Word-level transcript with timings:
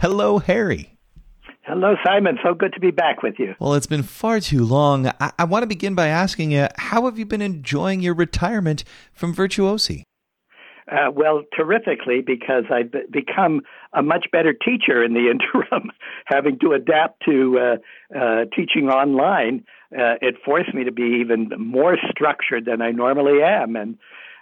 Hello, 0.00 0.38
Harry. 0.38 0.96
Hello, 1.64 1.94
Simon. 2.02 2.38
So 2.42 2.54
good 2.54 2.72
to 2.72 2.80
be 2.80 2.90
back 2.90 3.22
with 3.22 3.34
you. 3.38 3.54
Well, 3.60 3.74
it's 3.74 3.86
been 3.86 4.02
far 4.02 4.40
too 4.40 4.64
long. 4.64 5.06
I, 5.06 5.32
I 5.38 5.44
want 5.44 5.62
to 5.62 5.66
begin 5.66 5.94
by 5.94 6.06
asking 6.06 6.52
you, 6.52 6.68
how 6.78 7.04
have 7.04 7.18
you 7.18 7.26
been 7.26 7.42
enjoying 7.42 8.00
your 8.00 8.14
retirement 8.14 8.82
from 9.12 9.34
Virtuosi? 9.34 10.04
Uh, 10.90 11.10
well, 11.14 11.42
terrifically, 11.54 12.22
because 12.26 12.64
I've 12.72 12.90
become 13.12 13.60
a 13.92 14.02
much 14.02 14.24
better 14.32 14.54
teacher 14.54 15.04
in 15.04 15.12
the 15.12 15.30
interim, 15.30 15.90
having 16.24 16.58
to 16.60 16.72
adapt 16.72 17.22
to 17.28 17.58
uh, 17.58 18.18
uh, 18.18 18.44
teaching 18.56 18.88
online. 18.88 19.64
Uh, 19.92 20.16
it 20.22 20.36
forced 20.42 20.72
me 20.72 20.84
to 20.84 20.92
be 20.92 21.18
even 21.20 21.50
more 21.58 21.98
structured 22.10 22.64
than 22.64 22.80
I 22.80 22.90
normally 22.90 23.42
am, 23.42 23.76
and 23.76 23.98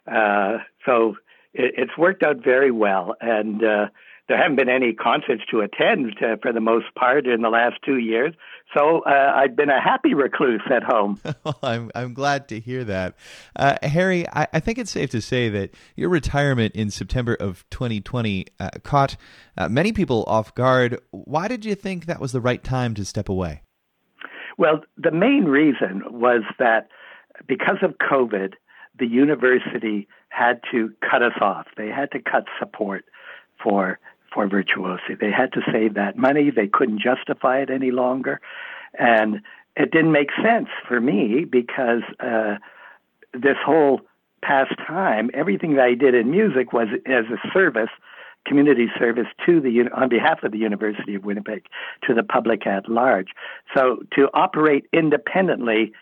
uh, 0.06 0.58
so 0.86 1.16
it, 1.52 1.74
it's 1.76 1.98
worked 1.98 2.22
out 2.22 2.44
very 2.44 2.70
well. 2.70 3.16
And 3.20 3.64
uh, 3.64 3.86
there 4.28 4.36
haven't 4.36 4.56
been 4.56 4.68
any 4.68 4.92
concerts 4.92 5.42
to 5.50 5.60
attend 5.60 6.16
to, 6.20 6.36
for 6.42 6.52
the 6.52 6.60
most 6.60 6.94
part 6.94 7.26
in 7.26 7.40
the 7.40 7.48
last 7.48 7.76
two 7.84 7.96
years. 7.96 8.34
So 8.76 9.00
uh, 9.00 9.32
I've 9.34 9.56
been 9.56 9.70
a 9.70 9.80
happy 9.80 10.12
recluse 10.12 10.62
at 10.70 10.82
home. 10.82 11.18
well, 11.44 11.58
I'm 11.62 11.90
I'm 11.94 12.12
glad 12.12 12.48
to 12.48 12.60
hear 12.60 12.84
that, 12.84 13.14
uh, 13.56 13.76
Harry. 13.82 14.28
I, 14.28 14.46
I, 14.52 14.60
think 14.60 14.76
it's 14.76 14.90
safe 14.90 15.08
to 15.10 15.22
say 15.22 15.48
that 15.48 15.70
your 15.96 16.10
retirement 16.10 16.74
in 16.74 16.90
September 16.90 17.34
of 17.34 17.64
2020 17.70 18.46
uh, 18.60 18.70
caught 18.82 19.16
uh, 19.56 19.68
many 19.70 19.92
people 19.92 20.24
off 20.26 20.54
guard. 20.54 21.00
Why 21.10 21.48
did 21.48 21.64
you 21.64 21.74
think 21.74 22.04
that 22.06 22.20
was 22.20 22.32
the 22.32 22.42
right 22.42 22.62
time 22.62 22.94
to 22.94 23.06
step 23.06 23.30
away? 23.30 23.62
Well, 24.58 24.82
the 24.98 25.12
main 25.12 25.44
reason 25.44 26.02
was 26.10 26.42
that 26.58 26.88
because 27.46 27.78
of 27.82 27.94
COVID, 27.98 28.54
the 28.98 29.06
university 29.06 30.08
had 30.28 30.60
to 30.72 30.92
cut 31.00 31.22
us 31.22 31.38
off. 31.40 31.66
They 31.76 31.88
had 31.88 32.10
to 32.10 32.18
cut 32.18 32.44
support 32.58 33.04
for 33.62 33.98
for 34.32 34.48
virtuosi. 34.48 35.18
They 35.18 35.30
had 35.30 35.52
to 35.54 35.60
save 35.72 35.94
that 35.94 36.16
money. 36.16 36.50
They 36.50 36.68
couldn't 36.68 37.00
justify 37.00 37.58
it 37.60 37.70
any 37.70 37.90
longer. 37.90 38.40
And 38.98 39.40
it 39.76 39.90
didn't 39.90 40.12
make 40.12 40.30
sense 40.42 40.68
for 40.86 41.00
me 41.00 41.44
because 41.44 42.02
uh, 42.20 42.56
this 43.32 43.56
whole 43.64 44.00
past 44.42 44.72
time, 44.86 45.30
everything 45.34 45.74
that 45.74 45.84
I 45.84 45.94
did 45.94 46.14
in 46.14 46.30
music 46.30 46.72
was 46.72 46.88
as 47.06 47.24
a 47.26 47.52
service, 47.52 47.90
community 48.46 48.86
service 48.98 49.26
to 49.46 49.60
the 49.60 49.90
on 49.94 50.08
behalf 50.08 50.42
of 50.42 50.52
the 50.52 50.58
University 50.58 51.14
of 51.14 51.24
Winnipeg 51.24 51.66
to 52.06 52.14
the 52.14 52.22
public 52.22 52.66
at 52.66 52.88
large. 52.88 53.28
So 53.74 54.02
to 54.16 54.28
operate 54.34 54.86
independently 54.92 55.92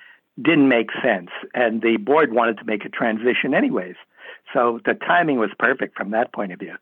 didn't 0.40 0.68
make 0.68 0.90
sense, 1.02 1.30
and 1.54 1.82
the 1.82 1.96
board 1.96 2.32
wanted 2.32 2.58
to 2.58 2.64
make 2.64 2.84
a 2.84 2.90
transition 2.90 3.54
anyways. 3.54 3.96
So 4.52 4.80
the 4.84 4.94
timing 4.94 5.38
was 5.38 5.50
perfect 5.58 5.96
from 5.96 6.10
that 6.10 6.32
point 6.32 6.52
of 6.52 6.58
view. 6.58 6.76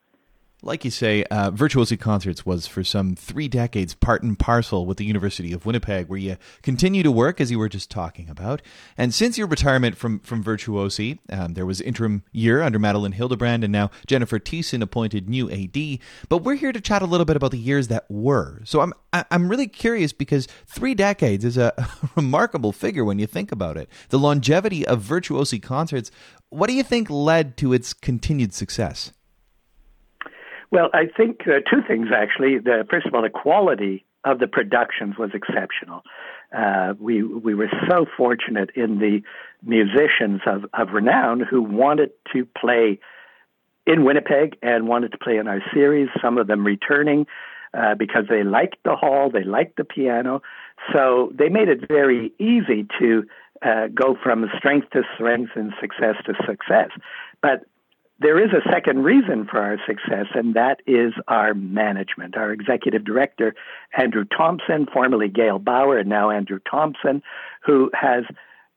Like 0.64 0.82
you 0.82 0.90
say, 0.90 1.24
uh, 1.24 1.50
Virtuosi 1.50 2.00
Concerts 2.00 2.46
was 2.46 2.66
for 2.66 2.82
some 2.82 3.14
three 3.14 3.48
decades 3.48 3.94
part 3.94 4.22
and 4.22 4.38
parcel 4.38 4.86
with 4.86 4.96
the 4.96 5.04
University 5.04 5.52
of 5.52 5.66
Winnipeg, 5.66 6.08
where 6.08 6.18
you 6.18 6.38
continue 6.62 7.02
to 7.02 7.12
work, 7.12 7.38
as 7.38 7.50
you 7.50 7.58
were 7.58 7.68
just 7.68 7.90
talking 7.90 8.30
about. 8.30 8.62
And 8.96 9.12
since 9.12 9.36
your 9.36 9.46
retirement 9.46 9.94
from, 9.98 10.20
from 10.20 10.42
Virtuosi, 10.42 11.18
um, 11.28 11.52
there 11.52 11.66
was 11.66 11.82
interim 11.82 12.22
year 12.32 12.62
under 12.62 12.78
Madeline 12.78 13.12
Hildebrand, 13.12 13.62
and 13.62 13.72
now 13.72 13.90
Jennifer 14.06 14.38
Thiessen 14.38 14.80
appointed 14.80 15.28
new 15.28 15.50
AD. 15.50 15.98
But 16.30 16.38
we're 16.38 16.54
here 16.54 16.72
to 16.72 16.80
chat 16.80 17.02
a 17.02 17.06
little 17.06 17.26
bit 17.26 17.36
about 17.36 17.50
the 17.50 17.58
years 17.58 17.88
that 17.88 18.06
were. 18.08 18.62
So 18.64 18.80
I'm, 18.80 18.94
I'm 19.12 19.50
really 19.50 19.68
curious 19.68 20.14
because 20.14 20.48
three 20.66 20.94
decades 20.94 21.44
is 21.44 21.58
a 21.58 21.74
remarkable 22.16 22.72
figure 22.72 23.04
when 23.04 23.18
you 23.18 23.26
think 23.26 23.52
about 23.52 23.76
it. 23.76 23.90
The 24.08 24.18
longevity 24.18 24.86
of 24.86 25.02
Virtuosi 25.02 25.62
Concerts, 25.62 26.10
what 26.48 26.68
do 26.68 26.72
you 26.72 26.82
think 26.82 27.10
led 27.10 27.58
to 27.58 27.74
its 27.74 27.92
continued 27.92 28.54
success? 28.54 29.12
Well, 30.70 30.90
I 30.92 31.06
think 31.16 31.42
uh, 31.46 31.60
two 31.70 31.82
things 31.86 32.08
actually. 32.14 32.58
The, 32.58 32.86
first 32.90 33.06
of 33.06 33.14
all, 33.14 33.22
the 33.22 33.30
quality 33.30 34.04
of 34.24 34.38
the 34.38 34.46
productions 34.46 35.16
was 35.18 35.30
exceptional. 35.34 36.02
Uh, 36.56 36.94
we 36.98 37.22
we 37.22 37.54
were 37.54 37.70
so 37.90 38.06
fortunate 38.16 38.70
in 38.74 38.98
the 38.98 39.22
musicians 39.62 40.40
of, 40.46 40.64
of 40.72 40.94
renown 40.94 41.40
who 41.40 41.62
wanted 41.62 42.10
to 42.32 42.46
play 42.58 42.98
in 43.86 44.04
Winnipeg 44.04 44.56
and 44.62 44.88
wanted 44.88 45.12
to 45.12 45.18
play 45.18 45.36
in 45.36 45.48
our 45.48 45.60
series. 45.72 46.08
Some 46.22 46.38
of 46.38 46.46
them 46.46 46.64
returning 46.64 47.26
uh, 47.74 47.94
because 47.96 48.24
they 48.30 48.44
liked 48.44 48.76
the 48.84 48.96
hall, 48.96 49.30
they 49.30 49.44
liked 49.44 49.76
the 49.76 49.84
piano, 49.84 50.42
so 50.92 51.32
they 51.34 51.48
made 51.48 51.68
it 51.68 51.86
very 51.88 52.32
easy 52.38 52.86
to 52.98 53.24
uh, 53.62 53.88
go 53.88 54.16
from 54.22 54.48
strength 54.56 54.90
to 54.90 55.02
strength 55.14 55.52
and 55.56 55.72
success 55.80 56.14
to 56.26 56.34
success. 56.46 56.90
But 57.42 57.64
there 58.20 58.42
is 58.42 58.50
a 58.52 58.68
second 58.70 59.02
reason 59.02 59.46
for 59.50 59.60
our 59.60 59.78
success, 59.86 60.26
and 60.34 60.54
that 60.54 60.80
is 60.86 61.12
our 61.26 61.52
management. 61.52 62.36
Our 62.36 62.52
executive 62.52 63.04
director, 63.04 63.54
Andrew 63.96 64.24
Thompson, 64.24 64.86
formerly 64.92 65.28
Gail 65.28 65.58
Bauer, 65.58 65.98
and 65.98 66.08
now 66.08 66.30
Andrew 66.30 66.60
Thompson, 66.70 67.22
who 67.64 67.90
has 67.92 68.24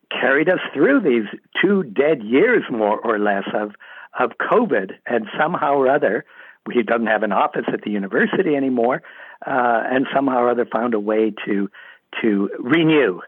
carried 0.09 0.49
us 0.49 0.59
through 0.73 1.01
these 1.01 1.27
two 1.61 1.83
dead 1.83 2.23
years, 2.23 2.63
more 2.71 2.99
or 2.99 3.19
less, 3.19 3.43
of, 3.53 3.73
of 4.19 4.31
COVID, 4.39 4.93
and 5.05 5.27
somehow 5.39 5.75
or 5.75 5.89
other, 5.89 6.25
he 6.73 6.83
doesn't 6.83 7.07
have 7.07 7.23
an 7.23 7.31
office 7.31 7.65
at 7.71 7.83
the 7.83 7.91
university 7.91 8.55
anymore, 8.55 9.01
uh, 9.45 9.83
and 9.85 10.07
somehow 10.13 10.39
or 10.39 10.49
other 10.49 10.65
found 10.65 10.93
a 10.93 10.99
way 10.99 11.31
to 11.45 11.69
to 12.21 12.49
renew 12.59 13.19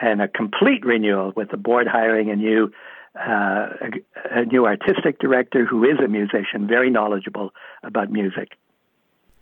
and 0.00 0.20
a 0.20 0.28
complete 0.28 0.84
renewal 0.84 1.32
with 1.34 1.50
the 1.50 1.56
board 1.56 1.86
hiring 1.86 2.30
a 2.30 2.36
new 2.36 2.70
uh, 3.18 3.68
a, 3.80 4.40
a, 4.40 4.44
new 4.44 4.66
artistic 4.66 5.18
director 5.18 5.64
who 5.64 5.84
is 5.84 5.98
a 6.04 6.08
musician, 6.08 6.66
very 6.66 6.90
knowledgeable 6.90 7.50
about 7.82 8.10
music. 8.10 8.50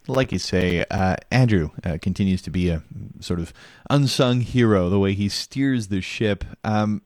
Like 0.07 0.33
you 0.33 0.39
say, 0.39 0.85
uh, 0.91 1.17
Andrew 1.31 1.71
uh, 1.83 1.99
continues 2.01 2.43
to 2.43 2.51
be 2.51 2.69
a 2.69 2.83
sort 3.21 3.41
of 3.41 3.53
unsung 3.89 4.43
hero. 4.43 4.91
The 4.91 4.99
way 4.99 5.15
he 5.15 5.29
steers 5.29 5.89
the 5.89 6.01
ship. 6.01 6.45
Um, 6.63 7.03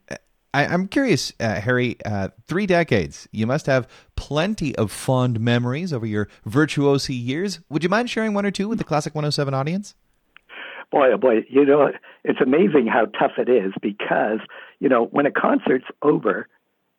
I, 0.52 0.64
am 0.64 0.88
curious, 0.88 1.32
uh, 1.38 1.60
Harry. 1.60 1.96
Uh, 2.04 2.28
three 2.46 2.66
decades. 2.66 3.28
You 3.30 3.46
must 3.46 3.66
have 3.66 3.86
plenty 4.16 4.74
of 4.76 4.90
fond 4.90 5.38
memories 5.38 5.92
over 5.92 6.06
your 6.06 6.28
virtuosi 6.46 7.14
years. 7.24 7.60
Would 7.68 7.84
you 7.84 7.88
mind 7.88 8.10
sharing 8.10 8.34
one 8.34 8.44
or 8.44 8.50
two 8.50 8.68
with 8.68 8.78
the 8.78 8.84
Classic 8.84 9.14
107 9.14 9.54
audience? 9.54 9.94
boy, 10.90 11.12
oh 11.12 11.18
boy, 11.18 11.44
you 11.48 11.64
know, 11.64 11.90
it's 12.24 12.40
amazing 12.40 12.86
how 12.86 13.06
tough 13.06 13.32
it 13.38 13.48
is 13.48 13.72
because, 13.80 14.40
you 14.80 14.88
know, 14.88 15.06
when 15.06 15.26
a 15.26 15.30
concert's 15.30 15.86
over, 16.02 16.48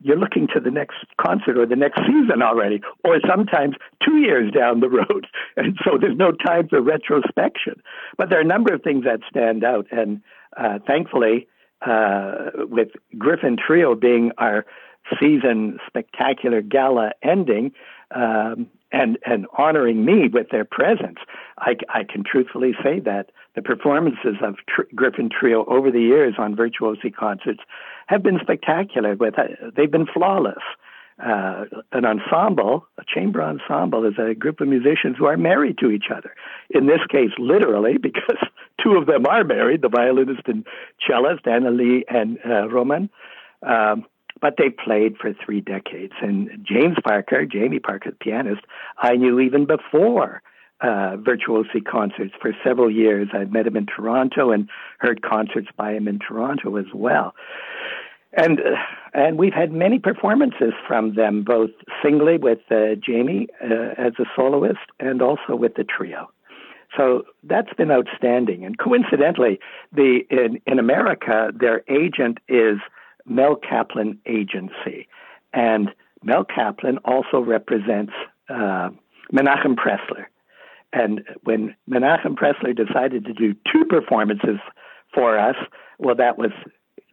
you're 0.02 0.18
looking 0.18 0.48
to 0.54 0.60
the 0.60 0.72
next 0.72 0.98
concert 1.20 1.58
or 1.58 1.66
the 1.66 1.76
next 1.76 2.00
season 2.06 2.42
already, 2.42 2.82
or 3.04 3.20
sometimes 3.28 3.76
two 4.06 4.18
years 4.18 4.52
down 4.52 4.80
the 4.80 4.90
road. 4.90 5.28
And 5.58 5.78
so 5.84 5.98
there's 6.00 6.18
no 6.18 6.32
time 6.32 6.70
for 6.70 6.82
retrospection. 6.82 7.82
But 8.18 8.30
there 8.30 8.38
are 8.38 8.44
a 8.44 8.46
number 8.46 8.74
of 8.74 8.82
things 8.82 9.04
that 9.04 9.20
stand 9.30 9.64
out. 9.64 9.88
And 9.92 10.22
uh, 10.56 10.80
thankfully, 10.88 11.48
uh, 11.86 12.52
with 12.56 12.90
Gryphon 13.18 13.58
Trio 13.58 13.96
being 13.96 14.32
our 14.38 14.66
season 15.20 15.80
spectacular 15.88 16.62
gala 16.62 17.12
ending, 17.24 17.74
um, 18.12 18.68
and 18.92 19.18
and 19.26 19.46
honoring 19.58 20.04
me 20.04 20.28
with 20.28 20.50
their 20.50 20.66
presence. 20.66 21.20
I, 21.58 21.76
I 21.90 22.04
can 22.04 22.24
truthfully 22.24 22.74
say 22.84 23.00
that 23.02 23.32
the 23.60 23.76
performances 23.76 24.38
of 24.42 24.56
Tr- 24.68 24.88
Gryphon 24.96 25.30
Trio 25.30 25.66
over 25.66 25.92
the 25.92 26.00
years 26.00 26.36
on 26.38 26.56
virtuosi 26.56 27.14
concerts 27.14 27.60
have 28.08 28.24
been 28.24 28.40
spectacular. 28.42 29.16
With 29.16 29.38
uh, 29.38 29.72
they've 29.76 29.92
been 29.92 30.08
flawless. 30.08 30.64
Uh, 31.22 31.66
an 31.92 32.06
ensemble, 32.06 32.88
a 32.98 33.04
chamber 33.06 33.44
ensemble, 33.44 34.06
is 34.06 34.14
a 34.18 34.34
group 34.34 34.62
of 34.62 34.70
musicians 34.70 35.18
who 35.18 35.26
are 35.26 35.36
married 35.36 35.78
to 35.78 35.92
each 35.92 36.06
other. 36.16 36.34
In 36.70 36.88
this 36.88 37.02
case, 37.12 37.32
literally, 37.38 37.98
because 38.02 38.38
two 38.82 38.92
of 38.92 39.06
them 39.06 39.26
are 39.26 39.44
married: 39.44 39.82
the 39.82 39.90
violinist 39.90 40.44
and 40.46 40.66
cellist, 41.06 41.44
Annalee 41.44 42.04
and 42.08 42.40
uh, 42.46 42.70
Roman. 42.70 43.10
Um, 43.62 44.06
but 44.42 44.56
they 44.58 44.70
played 44.70 45.18
for 45.18 45.34
three 45.34 45.60
decades. 45.60 46.14
And 46.22 46.66
James 46.66 46.96
Parker, 47.04 47.46
Jamie 47.46 47.80
Parker, 47.80 48.12
the 48.12 48.16
pianist, 48.16 48.62
I 48.98 49.18
knew 49.18 49.42
even 49.42 49.66
before 49.66 50.42
uh, 50.82 51.18
virtuosi 51.18 51.84
concerts 51.84 52.34
for 52.42 52.54
several 52.64 52.90
years. 52.90 53.30
I 53.34 53.46
met 53.46 53.68
him 53.68 53.76
in 53.76 53.86
Toronto 53.86 54.52
and 54.52 54.70
heard 55.00 55.22
concerts 55.22 55.68
by 55.76 55.94
him 55.94 56.08
in 56.08 56.20
Toronto 56.20 56.78
as 56.78 56.86
well. 56.94 57.36
And 58.34 58.60
uh, 58.60 58.76
and 59.14 59.40
we've 59.40 59.54
had 59.54 59.72
many 59.72 59.98
performances 59.98 60.74
from 60.88 61.16
them, 61.16 61.44
both 61.44 61.72
singly 62.04 62.38
with 62.38 62.60
uh, 62.70 62.96
Jamie 63.04 63.48
uh, 63.62 63.96
as 63.98 64.14
a 64.20 64.26
soloist 64.36 64.86
and 65.00 65.22
also 65.22 65.56
with 65.56 65.74
the 65.76 65.84
trio. 65.84 66.30
So 66.96 67.24
that's 67.44 67.74
been 67.74 67.92
outstanding. 67.92 68.66
And 68.66 68.78
coincidentally, 68.78 69.60
the 69.92 70.22
in, 70.30 70.62
in 70.66 70.80
America, 70.80 71.52
their 71.60 71.82
agent 71.90 72.38
is 72.48 72.78
Mel 73.26 73.56
Kaplan 73.56 74.20
Agency. 74.26 75.08
And 75.54 75.90
Mel 76.24 76.44
Kaplan 76.44 77.00
also 77.00 77.40
represents 77.40 78.14
uh, 78.50 78.90
Menachem 79.34 79.76
Pressler. 79.76 80.26
And 80.92 81.22
when 81.44 81.76
Menachem 81.90 82.36
Pressler 82.36 82.76
decided 82.76 83.26
to 83.26 83.34
do 83.34 83.54
two 83.72 83.86
performances 83.86 84.60
for 85.14 85.38
us, 85.38 85.56
well, 85.98 86.16
that 86.16 86.38
was 86.38 86.52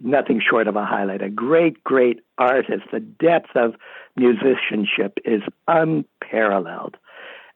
nothing 0.00 0.40
short 0.46 0.68
of 0.68 0.76
a 0.76 0.84
highlight. 0.84 1.22
A 1.22 1.30
great, 1.30 1.82
great 1.84 2.20
artist. 2.38 2.84
The 2.92 3.00
depth 3.00 3.50
of 3.54 3.74
musicianship 4.16 5.18
is 5.24 5.42
unparalleled. 5.68 6.96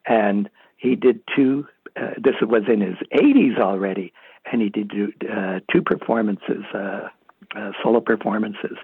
And 0.07 0.49
he 0.77 0.97
did 0.97 1.21
two 1.35 1.67
uh, 1.97 2.11
this 2.17 2.35
was 2.41 2.63
in 2.69 2.81
his 2.81 2.97
80s 3.15 3.59
already, 3.59 4.13
and 4.51 4.63
he 4.63 4.69
did 4.69 4.93
uh, 5.31 5.61
two 5.73 5.83
performances, 5.83 6.65
uh, 6.75 7.09
uh, 7.57 7.71
solo 7.83 8.01
performances. 8.01 8.77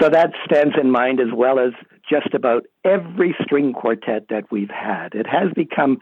So 0.00 0.08
that 0.08 0.30
stands 0.44 0.74
in 0.80 0.90
mind 0.90 1.20
as 1.20 1.28
well 1.34 1.58
as 1.58 1.72
just 2.08 2.34
about 2.34 2.64
every 2.84 3.34
string 3.42 3.72
quartet 3.72 4.26
that 4.30 4.50
we've 4.50 4.70
had. 4.70 5.14
It 5.14 5.26
has 5.26 5.52
become, 5.54 5.98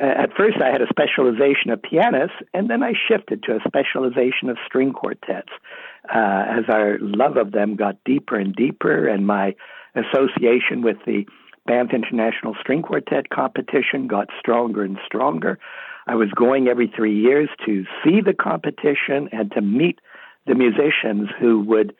uh, 0.00 0.04
at 0.04 0.30
first, 0.36 0.58
I 0.62 0.70
had 0.70 0.82
a 0.82 0.86
specialization 0.88 1.70
of 1.70 1.82
pianists, 1.82 2.36
and 2.54 2.70
then 2.70 2.82
I 2.82 2.92
shifted 3.08 3.42
to 3.44 3.56
a 3.56 3.60
specialization 3.66 4.48
of 4.48 4.56
string 4.66 4.92
quartets 4.92 5.50
uh, 6.14 6.44
as 6.58 6.64
our 6.68 6.98
love 7.00 7.36
of 7.36 7.52
them 7.52 7.76
got 7.76 7.96
deeper 8.04 8.36
and 8.36 8.54
deeper, 8.54 9.08
and 9.08 9.26
my 9.26 9.54
association 9.94 10.82
with 10.82 10.98
the 11.06 11.26
Banff 11.66 11.90
International 11.92 12.54
String 12.60 12.82
Quartet 12.82 13.28
competition 13.30 14.06
got 14.06 14.28
stronger 14.38 14.82
and 14.82 14.98
stronger. 15.04 15.58
I 16.06 16.14
was 16.14 16.30
going 16.34 16.68
every 16.68 16.90
three 16.94 17.20
years 17.20 17.50
to 17.66 17.84
see 18.02 18.20
the 18.22 18.32
competition 18.32 19.28
and 19.32 19.52
to 19.52 19.60
meet 19.60 19.98
the 20.46 20.54
musicians 20.54 21.28
who 21.38 21.60
would 21.64 21.94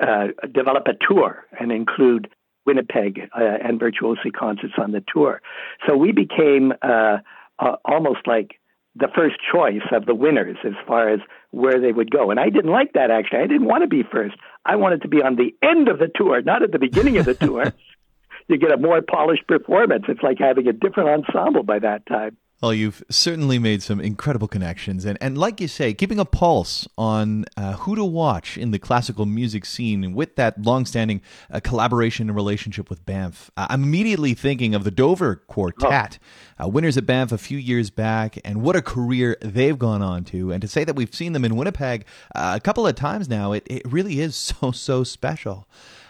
uh, 0.00 0.28
develop 0.52 0.86
a 0.86 0.92
tour 1.08 1.44
and 1.58 1.72
include 1.72 2.28
Winnipeg 2.66 3.28
uh, 3.38 3.58
and 3.62 3.80
virtuosi 3.80 4.32
concerts 4.32 4.74
on 4.78 4.92
the 4.92 5.02
tour. 5.12 5.40
So 5.86 5.96
we 5.96 6.12
became 6.12 6.72
uh, 6.82 7.18
uh, 7.58 7.76
almost 7.84 8.26
like 8.26 8.60
the 8.94 9.08
first 9.14 9.36
choice 9.50 9.82
of 9.92 10.06
the 10.06 10.14
winners 10.14 10.58
as 10.64 10.74
far 10.86 11.08
as 11.08 11.20
where 11.50 11.80
they 11.80 11.92
would 11.92 12.10
go. 12.10 12.30
And 12.30 12.38
I 12.38 12.50
didn't 12.50 12.70
like 12.70 12.92
that 12.92 13.10
actually. 13.10 13.38
I 13.38 13.46
didn't 13.46 13.66
want 13.66 13.82
to 13.82 13.88
be 13.88 14.02
first. 14.02 14.36
I 14.64 14.76
wanted 14.76 15.02
to 15.02 15.08
be 15.08 15.22
on 15.22 15.36
the 15.36 15.54
end 15.62 15.88
of 15.88 15.98
the 15.98 16.10
tour, 16.14 16.42
not 16.42 16.62
at 16.62 16.72
the 16.72 16.78
beginning 16.78 17.16
of 17.16 17.24
the 17.24 17.34
tour. 17.34 17.72
you 18.48 18.58
get 18.58 18.72
a 18.72 18.76
more 18.76 19.00
polished 19.02 19.46
performance. 19.46 20.04
It's 20.08 20.22
like 20.22 20.38
having 20.38 20.68
a 20.68 20.72
different 20.72 21.08
ensemble 21.08 21.62
by 21.62 21.78
that 21.78 22.06
time. 22.06 22.36
Well, 22.62 22.72
you've 22.72 23.02
certainly 23.10 23.58
made 23.58 23.82
some 23.82 24.00
incredible 24.00 24.46
connections, 24.46 25.04
and, 25.04 25.18
and 25.20 25.36
like 25.36 25.60
you 25.60 25.66
say, 25.66 25.92
keeping 25.94 26.20
a 26.20 26.24
pulse 26.24 26.86
on 26.96 27.44
uh, 27.56 27.72
who 27.72 27.96
to 27.96 28.04
watch 28.04 28.56
in 28.56 28.70
the 28.70 28.78
classical 28.78 29.26
music 29.26 29.64
scene, 29.64 30.14
with 30.14 30.36
that 30.36 30.62
longstanding 30.62 31.22
uh, 31.50 31.58
collaboration 31.58 32.28
and 32.28 32.36
relationship 32.36 32.88
with 32.88 33.04
Banff, 33.04 33.50
uh, 33.56 33.66
I'm 33.68 33.82
immediately 33.82 34.34
thinking 34.34 34.76
of 34.76 34.84
the 34.84 34.92
Dover 34.92 35.42
Quartet, 35.48 36.20
oh. 36.60 36.68
winners 36.68 36.96
at 36.96 37.04
Banff 37.04 37.32
a 37.32 37.38
few 37.38 37.58
years 37.58 37.90
back, 37.90 38.38
and 38.44 38.62
what 38.62 38.76
a 38.76 38.82
career 38.82 39.36
they've 39.40 39.76
gone 39.78 40.00
on 40.00 40.22
to. 40.26 40.52
And 40.52 40.62
to 40.62 40.68
say 40.68 40.84
that 40.84 40.94
we've 40.94 41.12
seen 41.12 41.32
them 41.32 41.44
in 41.44 41.56
Winnipeg 41.56 42.06
uh, 42.32 42.52
a 42.54 42.60
couple 42.60 42.86
of 42.86 42.94
times 42.94 43.28
now, 43.28 43.50
it, 43.50 43.66
it 43.68 43.82
really 43.90 44.20
is 44.20 44.36
so 44.60 44.70
so 44.70 45.02
special. 45.02 45.66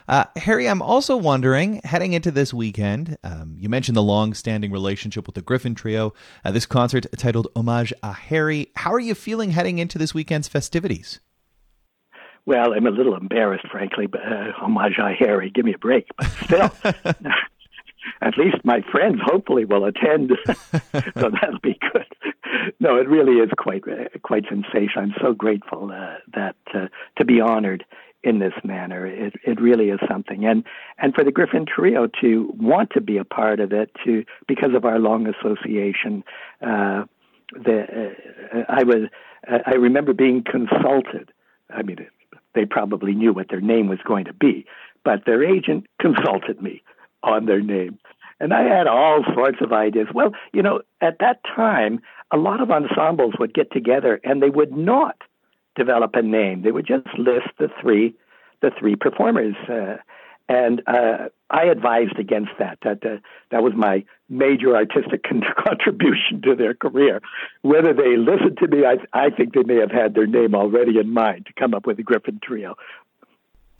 Uh, 0.08 0.24
Harry, 0.36 0.68
I'm 0.68 0.82
also 0.82 1.16
wondering, 1.16 1.80
heading 1.84 2.12
into 2.12 2.30
this 2.30 2.52
weekend, 2.52 3.16
um, 3.22 3.54
you 3.58 3.68
mentioned 3.68 3.96
the 3.96 4.02
long-standing 4.02 4.72
relationship 4.72 5.26
with 5.26 5.34
the 5.34 5.42
Gryphon 5.42 5.74
Trio. 5.74 6.12
Uh, 6.44 6.50
this 6.50 6.66
concert 6.66 7.06
titled 7.16 7.48
"Homage 7.54 7.92
à 8.02 8.14
Harry." 8.14 8.70
How 8.76 8.92
are 8.92 9.00
you 9.00 9.14
feeling 9.14 9.50
heading 9.50 9.78
into 9.78 9.98
this 9.98 10.14
weekend's 10.14 10.48
festivities? 10.48 11.20
Well, 12.44 12.74
I'm 12.74 12.86
a 12.86 12.90
little 12.90 13.14
embarrassed, 13.14 13.68
frankly, 13.70 14.06
but 14.06 14.20
uh, 14.22 14.52
"Hommage 14.56 14.98
à 14.98 15.16
Harry," 15.16 15.50
give 15.50 15.64
me 15.64 15.74
a 15.74 15.78
break. 15.78 16.08
But 16.16 16.26
still, 16.44 16.70
at 18.20 18.36
least 18.36 18.56
my 18.64 18.82
friends 18.90 19.20
hopefully 19.24 19.64
will 19.64 19.84
attend, 19.84 20.32
so 20.46 21.30
that'll 21.30 21.60
be 21.62 21.78
good. 21.92 22.06
No, 22.80 22.96
it 22.96 23.08
really 23.08 23.38
is 23.38 23.50
quite 23.56 23.84
uh, 23.86 24.08
quite 24.22 24.44
sensational. 24.48 25.04
I'm 25.04 25.14
so 25.20 25.32
grateful 25.32 25.92
uh, 25.92 26.16
that 26.34 26.56
uh, 26.74 26.88
to 27.18 27.24
be 27.24 27.40
honored 27.40 27.84
in 28.24 28.38
this 28.38 28.52
manner. 28.64 29.06
It 29.06 29.34
it 29.44 29.60
really 29.60 29.90
is 29.90 30.00
something, 30.08 30.44
and 30.44 30.64
and 30.98 31.14
for 31.14 31.24
the 31.24 31.32
Gryphon 31.32 31.66
Trio 31.66 32.08
to 32.20 32.52
want 32.58 32.90
to 32.90 33.00
be 33.00 33.18
a 33.18 33.24
part 33.24 33.60
of 33.60 33.72
it, 33.72 33.90
to 34.04 34.24
because 34.46 34.74
of 34.74 34.84
our 34.84 34.98
long 34.98 35.26
association. 35.26 36.24
Uh, 36.60 37.04
the 37.52 37.82
uh, 38.54 38.64
I 38.68 38.82
was 38.84 39.08
uh, 39.50 39.58
I 39.66 39.74
remember 39.74 40.14
being 40.14 40.42
consulted. 40.42 41.30
I 41.70 41.82
mean, 41.82 42.06
they 42.54 42.64
probably 42.64 43.14
knew 43.14 43.32
what 43.32 43.48
their 43.50 43.60
name 43.60 43.88
was 43.88 43.98
going 44.06 44.24
to 44.26 44.32
be, 44.32 44.66
but 45.04 45.24
their 45.26 45.44
agent 45.44 45.86
consulted 46.00 46.62
me 46.62 46.82
on 47.22 47.46
their 47.46 47.60
name. 47.60 47.98
And 48.40 48.52
I 48.52 48.62
had 48.62 48.86
all 48.86 49.22
sorts 49.34 49.58
of 49.60 49.72
ideas. 49.72 50.08
Well, 50.12 50.32
you 50.52 50.62
know, 50.62 50.80
at 51.00 51.18
that 51.20 51.40
time, 51.44 52.00
a 52.32 52.36
lot 52.36 52.60
of 52.60 52.70
ensembles 52.70 53.34
would 53.38 53.54
get 53.54 53.70
together 53.70 54.20
and 54.24 54.42
they 54.42 54.50
would 54.50 54.72
not 54.72 55.16
develop 55.76 56.12
a 56.14 56.22
name. 56.22 56.62
They 56.62 56.72
would 56.72 56.86
just 56.86 57.06
list 57.18 57.48
the 57.58 57.68
three, 57.80 58.14
the 58.60 58.70
three 58.78 58.96
performers, 58.96 59.54
uh, 59.68 59.96
and 60.48 60.82
uh, 60.86 61.28
I 61.50 61.64
advised 61.64 62.18
against 62.18 62.50
that. 62.58 62.78
That 62.82 63.04
uh, 63.04 63.18
that 63.50 63.62
was 63.62 63.72
my 63.76 64.04
major 64.28 64.76
artistic 64.76 65.22
con- 65.28 65.42
contribution 65.56 66.42
to 66.44 66.54
their 66.54 66.74
career. 66.74 67.20
Whether 67.62 67.92
they 67.92 68.16
listened 68.16 68.58
to 68.58 68.68
me, 68.68 68.84
I, 68.84 68.96
I 69.12 69.30
think 69.30 69.54
they 69.54 69.62
may 69.62 69.76
have 69.76 69.90
had 69.90 70.14
their 70.14 70.26
name 70.26 70.54
already 70.54 70.98
in 70.98 71.12
mind 71.12 71.46
to 71.46 71.52
come 71.52 71.74
up 71.74 71.86
with 71.86 71.96
the 71.96 72.02
Gryphon 72.02 72.40
Trio. 72.42 72.74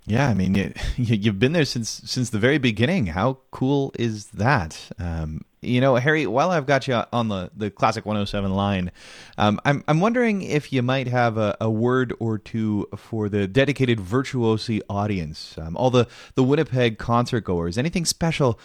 Yeah, 0.05 0.29
I 0.29 0.35
mean, 0.35 0.55
you, 0.55 0.73
you've 0.97 1.39
been 1.39 1.53
there 1.53 1.65
since 1.65 2.03
since 2.05 2.31
the 2.31 2.39
very 2.39 2.59
beginning. 2.59 3.07
How 3.07 3.39
cool 3.51 3.93
is 3.99 4.27
that? 4.27 4.91
Um, 4.99 5.43
you 5.63 5.81
know, 5.81 5.95
Harry, 5.95 6.27
while 6.27 6.51
I've 6.51 6.67
got 6.67 6.89
you 6.89 7.03
on 7.13 7.29
the, 7.29 7.51
the 7.57 7.71
Classic 7.71 8.05
107 8.05 8.53
line, 8.53 8.91
um, 9.39 9.61
I'm, 9.65 9.85
I'm 9.87 10.01
wondering 10.01 10.43
if 10.43 10.73
you 10.73 10.83
might 10.83 11.07
have 11.07 11.39
a, 11.39 11.57
a, 11.61 11.71
word 11.71 12.13
or 12.19 12.37
two 12.37 12.89
for 12.97 13.29
the 13.29 13.47
dedicated 13.47 13.99
virtuosi 13.99 14.81
audience, 14.91 15.57
um, 15.59 15.77
all 15.77 15.91
the, 15.91 16.09
the 16.35 16.43
Winnipeg 16.43 16.99
concert 16.99 17.45
goers. 17.45 17.79
Anything 17.79 18.05
special 18.05 18.59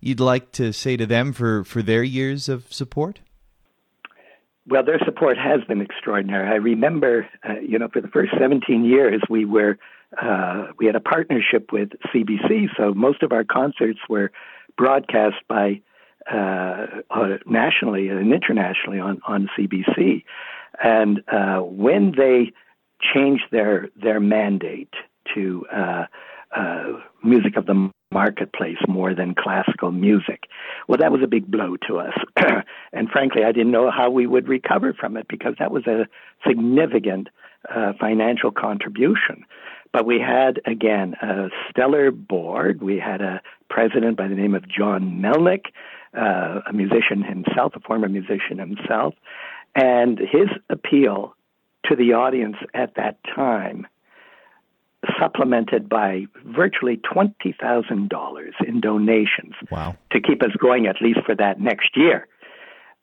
you'd 0.00 0.20
like 0.20 0.52
to 0.52 0.72
say 0.72 0.96
to 0.96 1.06
them 1.06 1.32
for, 1.32 1.64
for 1.64 1.82
their 1.82 2.04
years 2.04 2.48
of 2.48 2.72
support? 2.72 3.20
Well, 4.66 4.84
their 4.84 5.00
support 5.04 5.36
has 5.36 5.62
been 5.68 5.80
extraordinary. 5.80 6.48
I 6.48 6.54
remember, 6.54 7.28
uh, 7.46 7.58
you 7.60 7.78
know, 7.78 7.88
for 7.92 8.00
the 8.00 8.08
first 8.08 8.32
17 8.38 8.84
years, 8.84 9.20
we 9.28 9.44
were 9.44 9.76
uh, 10.20 10.68
we 10.78 10.86
had 10.86 10.94
a 10.94 11.00
partnership 11.00 11.72
with 11.72 11.90
CBC, 12.14 12.68
so 12.76 12.94
most 12.94 13.24
of 13.24 13.32
our 13.32 13.42
concerts 13.42 13.98
were 14.08 14.30
broadcast 14.76 15.34
by 15.48 15.80
uh, 16.30 16.86
uh, 17.10 17.36
nationally 17.46 18.08
and 18.08 18.32
internationally 18.32 18.98
on, 18.98 19.20
on 19.26 19.48
CBC. 19.58 20.24
And 20.82 21.22
uh, 21.28 21.58
when 21.58 22.12
they 22.16 22.52
changed 23.14 23.44
their 23.50 23.90
their 24.00 24.20
mandate 24.20 24.92
to 25.34 25.66
uh, 25.72 26.06
uh, 26.56 26.84
music 27.22 27.56
of 27.56 27.66
the 27.66 27.90
marketplace 28.10 28.78
more 28.88 29.14
than 29.14 29.34
classical 29.34 29.92
music, 29.92 30.44
well, 30.88 30.98
that 30.98 31.12
was 31.12 31.20
a 31.22 31.26
big 31.26 31.50
blow 31.50 31.76
to 31.88 31.98
us. 31.98 32.14
and 32.92 33.08
frankly, 33.10 33.44
I 33.44 33.52
didn't 33.52 33.72
know 33.72 33.90
how 33.90 34.10
we 34.10 34.26
would 34.26 34.48
recover 34.48 34.94
from 34.94 35.16
it 35.16 35.26
because 35.28 35.54
that 35.58 35.70
was 35.70 35.86
a 35.86 36.06
significant 36.46 37.28
uh, 37.74 37.92
financial 37.98 38.50
contribution. 38.50 39.44
But 39.92 40.06
we 40.06 40.18
had, 40.18 40.60
again, 40.66 41.14
a 41.22 41.48
stellar 41.70 42.10
board. 42.10 42.82
We 42.82 42.98
had 42.98 43.20
a 43.20 43.40
president 43.74 44.16
by 44.16 44.28
the 44.28 44.36
name 44.36 44.54
of 44.54 44.68
John 44.68 45.20
Melnick, 45.20 45.64
uh, 46.16 46.60
a 46.64 46.72
musician 46.72 47.24
himself, 47.24 47.72
a 47.74 47.80
former 47.80 48.08
musician 48.08 48.58
himself, 48.58 49.14
and 49.74 50.16
his 50.16 50.48
appeal 50.70 51.34
to 51.86 51.96
the 51.96 52.12
audience 52.12 52.54
at 52.72 52.94
that 52.94 53.18
time, 53.34 53.84
supplemented 55.18 55.88
by 55.88 56.26
virtually 56.46 56.98
twenty 56.98 57.52
thousand 57.60 58.10
dollars 58.10 58.54
in 58.64 58.80
donations 58.80 59.54
wow. 59.72 59.96
to 60.12 60.20
keep 60.20 60.40
us 60.44 60.52
going 60.56 60.86
at 60.86 61.02
least 61.02 61.18
for 61.26 61.34
that 61.34 61.60
next 61.60 61.96
year, 61.96 62.28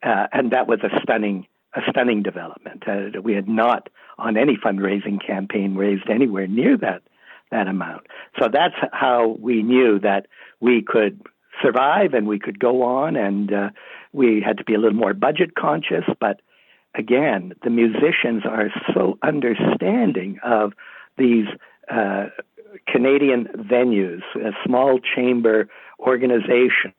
uh, 0.03 0.27
and 0.31 0.51
that 0.51 0.67
was 0.67 0.79
a 0.83 1.01
stunning 1.01 1.45
a 1.73 1.81
stunning 1.89 2.23
development. 2.23 2.83
Uh, 2.87 3.21
we 3.21 3.33
had 3.33 3.49
not 3.49 3.89
on 4.17 4.37
any 4.37 4.55
fundraising 4.55 5.19
campaign 5.25 5.75
raised 5.75 6.09
anywhere 6.09 6.47
near 6.47 6.77
that 6.77 7.01
that 7.51 7.67
amount. 7.67 8.07
So 8.39 8.47
that's 8.51 8.75
how 8.91 9.37
we 9.39 9.63
knew 9.63 9.99
that 9.99 10.27
we 10.59 10.81
could 10.81 11.21
survive 11.61 12.13
and 12.13 12.27
we 12.27 12.39
could 12.39 12.59
go 12.59 12.83
on 12.83 13.15
and 13.15 13.53
uh, 13.53 13.69
we 14.13 14.41
had 14.45 14.57
to 14.57 14.63
be 14.63 14.73
a 14.73 14.79
little 14.79 14.97
more 14.97 15.13
budget 15.13 15.53
conscious 15.53 16.05
but 16.19 16.41
again 16.95 17.53
the 17.63 17.69
musicians 17.69 18.43
are 18.45 18.69
so 18.93 19.19
understanding 19.21 20.39
of 20.43 20.71
these 21.17 21.45
uh, 21.91 22.27
Canadian 22.87 23.47
venues, 23.55 24.21
uh, 24.35 24.51
small 24.65 24.99
chamber 24.99 25.67
organizations. 25.99 26.93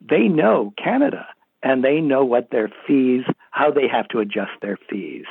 They 0.00 0.28
know 0.28 0.72
Canada 0.82 1.26
and 1.62 1.82
they 1.82 2.00
know 2.00 2.24
what 2.24 2.50
their 2.50 2.70
fees, 2.86 3.24
how 3.50 3.70
they 3.70 3.88
have 3.88 4.08
to 4.08 4.18
adjust 4.18 4.52
their 4.60 4.78
fees. 4.88 5.24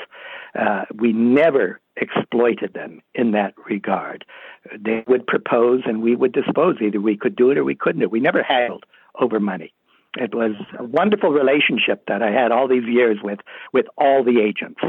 Uh, 0.60 0.86
we 0.94 1.14
never 1.14 1.80
exploited 1.98 2.74
them 2.74 3.02
in 3.14 3.32
that 3.32 3.54
regard. 3.70 4.26
They 4.78 5.04
would 5.08 5.28
propose 5.28 5.82
and 5.86 6.02
we 6.02 6.16
would 6.16 6.32
dispose. 6.32 6.78
Either 6.82 7.00
we 7.00 7.18
could 7.18 7.36
do 7.36 7.52
it 7.52 7.58
or 7.58 7.64
we 7.64 7.76
couldn't. 7.76 8.02
It. 8.02 8.12
We 8.12 8.20
never 8.20 8.44
haggled 8.44 8.86
over 9.20 9.40
money. 9.40 9.74
It 10.18 10.36
was 10.36 10.52
a 10.78 10.84
wonderful 10.84 11.32
relationship 11.32 12.06
that 12.08 12.22
I 12.22 12.32
had 12.32 12.52
all 12.52 12.68
these 12.68 12.86
years 12.86 13.18
with 13.24 13.40
with 13.72 13.88
all 13.98 14.24
the 14.24 14.42
agents. 14.42 14.80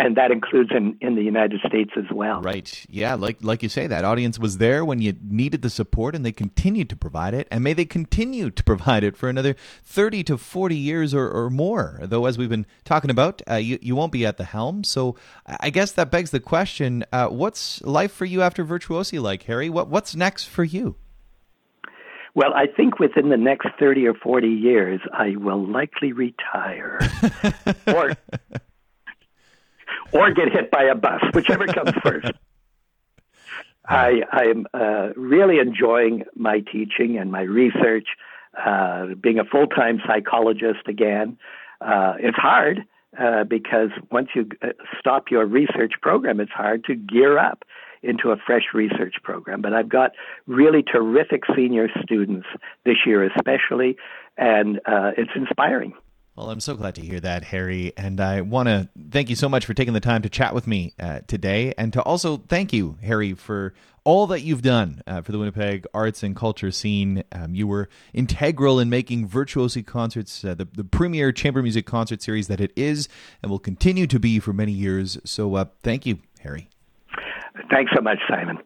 And 0.00 0.16
that 0.16 0.30
includes 0.30 0.70
in, 0.74 0.96
in 1.02 1.14
the 1.14 1.22
United 1.22 1.60
States 1.66 1.90
as 1.94 2.06
well. 2.10 2.40
Right. 2.40 2.86
Yeah, 2.88 3.14
like 3.14 3.36
like 3.42 3.62
you 3.62 3.68
say, 3.68 3.86
that 3.86 4.02
audience 4.02 4.38
was 4.38 4.56
there 4.56 4.82
when 4.82 5.02
you 5.02 5.14
needed 5.22 5.60
the 5.60 5.68
support, 5.68 6.14
and 6.14 6.24
they 6.24 6.32
continued 6.32 6.88
to 6.88 6.96
provide 6.96 7.34
it, 7.34 7.46
and 7.50 7.62
may 7.62 7.74
they 7.74 7.84
continue 7.84 8.50
to 8.50 8.64
provide 8.70 9.04
it 9.04 9.14
for 9.16 9.28
another 9.28 9.54
thirty 9.84 10.24
to 10.24 10.38
forty 10.38 10.76
years 10.76 11.12
or, 11.12 11.28
or 11.28 11.50
more. 11.50 12.00
Though, 12.02 12.24
as 12.24 12.38
we've 12.38 12.48
been 12.48 12.66
talking 12.84 13.10
about, 13.10 13.42
uh, 13.48 13.56
you 13.56 13.78
you 13.82 13.94
won't 13.94 14.10
be 14.10 14.24
at 14.24 14.38
the 14.38 14.44
helm, 14.44 14.84
so 14.84 15.16
I 15.46 15.68
guess 15.68 15.92
that 15.92 16.10
begs 16.10 16.30
the 16.30 16.40
question: 16.40 17.04
uh, 17.12 17.28
What's 17.28 17.82
life 17.82 18.12
for 18.12 18.24
you 18.24 18.40
after 18.40 18.64
Virtuosi 18.64 19.20
like, 19.20 19.42
Harry? 19.42 19.68
What 19.68 19.88
what's 19.88 20.16
next 20.16 20.44
for 20.44 20.64
you? 20.64 20.96
Well, 22.34 22.54
I 22.54 22.66
think 22.66 23.00
within 23.00 23.28
the 23.28 23.36
next 23.36 23.66
30 23.78 24.06
or 24.06 24.14
40 24.14 24.46
years, 24.46 25.00
I 25.12 25.34
will 25.36 25.66
likely 25.66 26.12
retire. 26.12 27.00
or 27.88 28.14
or 30.12 30.30
get 30.32 30.52
hit 30.52 30.70
by 30.70 30.84
a 30.84 30.94
bus, 30.94 31.22
whichever 31.32 31.66
comes 31.66 31.92
first. 32.02 32.32
I, 33.88 34.22
I'm 34.30 34.66
uh, 34.72 35.08
really 35.16 35.58
enjoying 35.58 36.24
my 36.36 36.60
teaching 36.60 37.18
and 37.18 37.32
my 37.32 37.42
research, 37.42 38.06
uh, 38.56 39.06
being 39.20 39.38
a 39.38 39.44
full 39.44 39.66
time 39.66 40.00
psychologist 40.06 40.86
again. 40.86 41.38
Uh, 41.80 42.14
it's 42.18 42.36
hard 42.36 42.84
uh, 43.18 43.44
because 43.44 43.90
once 44.10 44.28
you 44.34 44.48
uh, 44.62 44.68
stop 44.98 45.30
your 45.30 45.46
research 45.46 45.94
program, 46.00 46.40
it's 46.40 46.52
hard 46.52 46.84
to 46.84 46.94
gear 46.94 47.38
up 47.38 47.64
into 48.02 48.30
a 48.30 48.36
fresh 48.36 48.66
research 48.72 49.14
program. 49.22 49.60
But 49.60 49.74
I've 49.74 49.88
got 49.88 50.12
really 50.46 50.82
terrific 50.82 51.42
senior 51.54 51.88
students 52.02 52.46
this 52.84 52.96
year, 53.04 53.24
especially, 53.24 53.96
and 54.38 54.78
uh, 54.86 55.12
it's 55.16 55.32
inspiring. 55.34 55.94
Well, 56.40 56.48
I'm 56.48 56.60
so 56.60 56.74
glad 56.74 56.94
to 56.94 57.02
hear 57.02 57.20
that, 57.20 57.44
Harry. 57.44 57.92
And 57.98 58.18
I 58.18 58.40
want 58.40 58.66
to 58.68 58.88
thank 59.10 59.28
you 59.28 59.36
so 59.36 59.46
much 59.46 59.66
for 59.66 59.74
taking 59.74 59.92
the 59.92 60.00
time 60.00 60.22
to 60.22 60.30
chat 60.30 60.54
with 60.54 60.66
me 60.66 60.94
uh, 60.98 61.20
today. 61.26 61.74
And 61.76 61.92
to 61.92 62.00
also 62.00 62.38
thank 62.38 62.72
you, 62.72 62.96
Harry, 63.02 63.34
for 63.34 63.74
all 64.04 64.26
that 64.28 64.40
you've 64.40 64.62
done 64.62 65.02
uh, 65.06 65.20
for 65.20 65.32
the 65.32 65.38
Winnipeg 65.38 65.86
arts 65.92 66.22
and 66.22 66.34
culture 66.34 66.70
scene. 66.70 67.24
Um, 67.30 67.54
you 67.54 67.66
were 67.66 67.90
integral 68.14 68.80
in 68.80 68.88
making 68.88 69.28
Virtuosi 69.28 69.84
Concerts 69.84 70.42
uh, 70.42 70.54
the, 70.54 70.66
the 70.72 70.82
premier 70.82 71.30
chamber 71.30 71.60
music 71.60 71.84
concert 71.84 72.22
series 72.22 72.48
that 72.48 72.58
it 72.58 72.72
is 72.74 73.06
and 73.42 73.50
will 73.50 73.58
continue 73.58 74.06
to 74.06 74.18
be 74.18 74.40
for 74.40 74.54
many 74.54 74.72
years. 74.72 75.18
So 75.26 75.56
uh, 75.56 75.66
thank 75.82 76.06
you, 76.06 76.20
Harry. 76.38 76.70
Thanks 77.70 77.92
so 77.94 78.00
much, 78.00 78.18
Simon. 78.30 78.56